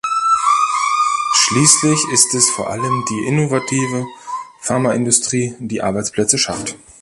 Schließlich 1.35 1.99
ist 2.11 2.33
es 2.33 2.49
vor 2.49 2.71
allem 2.71 3.05
die 3.07 3.23
innovative 3.27 4.07
Pharmaindustrie, 4.61 5.53
die 5.59 5.83
Arbeitsplätze 5.83 6.39
schafft. 6.39 6.75